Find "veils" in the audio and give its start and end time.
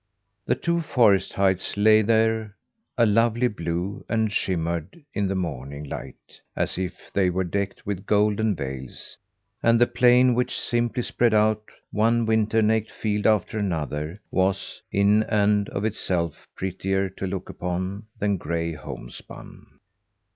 8.55-9.15